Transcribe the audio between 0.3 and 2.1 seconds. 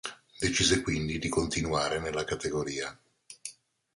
Decise quindi di continuare